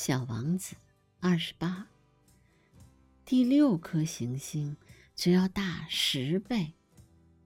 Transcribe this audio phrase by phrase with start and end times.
[0.00, 0.76] 小王子
[1.18, 1.88] 二十八。
[3.24, 4.76] 第六颗行星
[5.16, 6.72] 只要大十倍，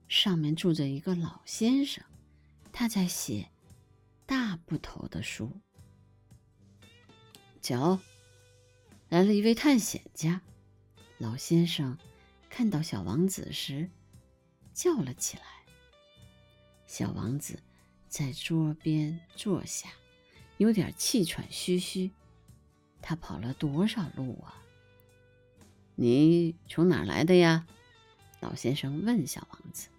[0.07, 2.03] 上面住着一个老先生，
[2.71, 3.49] 他在写
[4.27, 5.51] 大部头的书。
[7.59, 7.99] 瞧，
[9.09, 10.39] 来了一位探险家。
[11.17, 11.97] 老先生
[12.51, 13.89] 看到小王子时，
[14.75, 15.43] 叫了起来。
[16.85, 17.57] 小王子
[18.07, 19.89] 在桌边坐下，
[20.57, 22.11] 有点气喘吁吁。
[23.03, 24.63] 他跑了多少路啊？
[25.95, 27.67] 你从哪儿来的呀？
[28.39, 29.89] 老先生问小王子。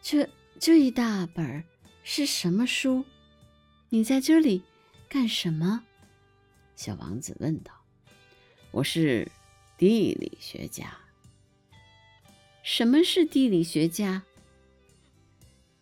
[0.00, 0.28] 这
[0.60, 1.64] 这一大本
[2.04, 3.04] 是什么书？
[3.88, 4.62] 你在这里
[5.08, 5.82] 干什么？
[6.76, 7.72] 小王子问道。
[8.70, 9.30] 我是
[9.76, 10.96] 地理学家。
[12.62, 14.22] 什么是地理学家？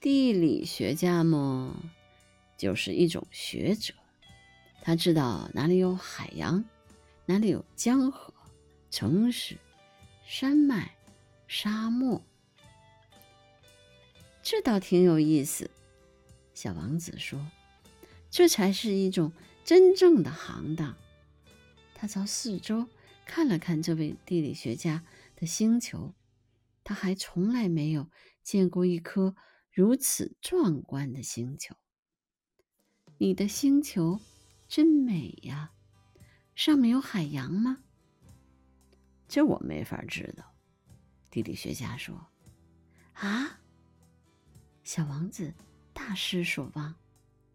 [0.00, 1.76] 地理学家嘛，
[2.56, 3.92] 就是一种学者。
[4.82, 6.64] 他知道哪里有海洋，
[7.26, 8.32] 哪里有江河、
[8.90, 9.56] 城市、
[10.24, 10.96] 山脉、
[11.46, 12.20] 沙漠。
[14.42, 15.70] 这倒挺有意思，
[16.54, 17.46] 小王子说
[18.30, 19.32] ：“这才是一种
[19.64, 20.96] 真正的行当。”
[21.94, 22.88] 他朝四周
[23.26, 25.04] 看了看这位地理学家
[25.36, 26.14] 的星球，
[26.82, 28.08] 他还从来没有
[28.42, 29.36] 见过一颗
[29.70, 31.76] 如此壮观的星球。
[33.18, 34.18] 你的星球。
[34.70, 35.72] 真美呀！
[36.54, 37.78] 上面有海洋吗？
[39.26, 40.44] 这我没法知道。
[41.28, 42.24] 地理学家说
[43.14, 43.58] ：“啊！”
[44.84, 45.52] 小王子
[45.92, 46.94] 大失所望。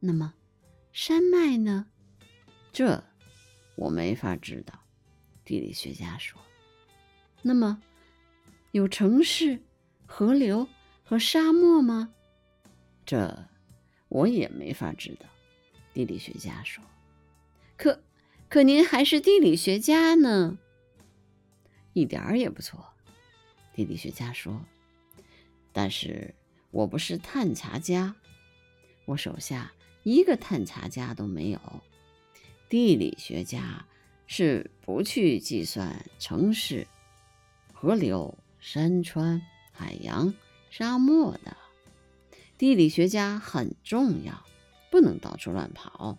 [0.02, 0.34] 那么，
[0.92, 1.88] 山脉呢？
[2.74, 3.02] 这
[3.78, 4.78] 我没法知道。
[5.46, 6.38] 地理学家说
[7.42, 7.82] ：“那么，
[8.72, 9.64] 有城市、
[10.06, 10.68] 河流
[11.02, 12.14] 和沙漠吗？”
[13.06, 13.48] 这
[14.10, 15.26] 我也没法知道。
[15.94, 16.84] 地理学家说。
[17.78, 18.02] 可，
[18.50, 20.58] 可您还是地理学家呢，
[21.94, 22.86] 一点儿也不错。
[23.74, 24.66] 地理学家说
[25.74, 26.34] ：“但是
[26.72, 28.16] 我不是探查家，
[29.06, 31.60] 我手下一个探查家都没有。
[32.70, 33.86] 地理学家
[34.26, 36.88] 是不去计算城市、
[37.74, 39.42] 河流、山川、
[39.72, 40.34] 海洋、
[40.70, 41.58] 沙漠的。
[42.58, 44.46] 地理学家很重要，
[44.90, 46.18] 不能到处乱跑。”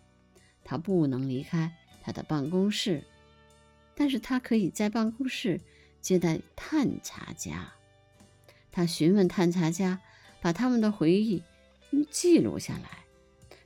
[0.68, 1.72] 他不能离开
[2.02, 3.04] 他的办公室，
[3.94, 5.60] 但是他可以在办公室
[6.00, 7.72] 接待探查家。
[8.72, 10.00] 他询问探查家，
[10.42, 11.40] 把他们的回忆
[12.10, 13.04] 记录下来。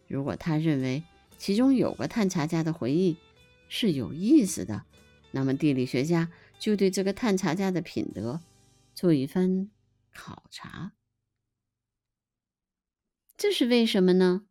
[0.07, 1.03] 如果他认为
[1.39, 3.17] 其中有个探查家的回忆
[3.71, 4.85] 是有意思的，
[5.31, 8.43] 那么地理学家就对这个探查家的品德
[8.95, 9.71] 做一番
[10.13, 10.93] 考察。
[13.39, 14.43] 这是为什么呢？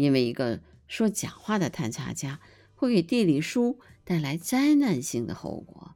[0.00, 2.40] 因为一个说假话的探查家
[2.74, 5.94] 会给地理书带来灾难性的后果，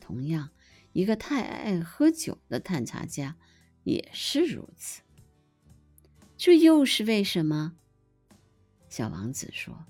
[0.00, 0.50] 同样，
[0.92, 3.36] 一个太爱喝酒的探查家
[3.84, 5.02] 也是如此。
[6.36, 7.76] 这又是为什么？
[8.88, 9.86] 小王子说：“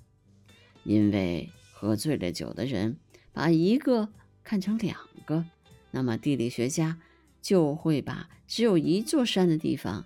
[0.84, 2.98] 因为喝醉了酒的人
[3.32, 4.12] 把一个
[4.44, 5.46] 看成两个，
[5.92, 7.00] 那么地理学家
[7.40, 10.04] 就会把只有一座山的地方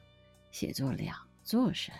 [0.52, 1.92] 写作两座山。”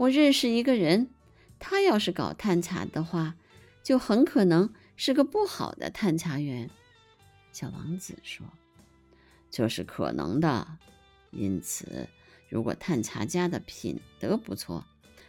[0.00, 1.10] 我认识一个人，
[1.58, 3.34] 他要是搞探查的话，
[3.82, 6.70] 就很可能是个不好的探查员。
[7.52, 8.46] 小王子说
[9.50, 10.78] ：“这是可能的。
[11.32, 12.08] 因此，
[12.48, 14.86] 如果探查家的品德不错，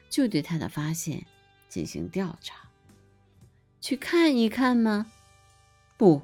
[0.09, 1.25] 就对他的发现
[1.67, 2.69] 进行调查。
[3.81, 5.11] 去看一看吗？
[5.97, 6.21] 不，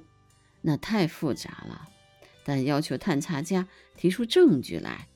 [0.62, 1.90] 那太复杂了。
[2.46, 5.10] 但要求探查家提出证据来，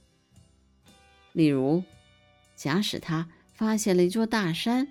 [1.32, 1.82] 例如。”
[2.62, 4.88] 假使他发现了一座大山，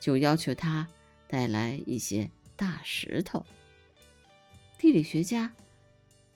[0.00, 0.88] 就要求他
[1.26, 3.44] 带来一些大石头。
[4.78, 5.52] 地理学家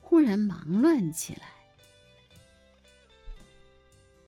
[0.03, 1.52] 忽然忙乱起来。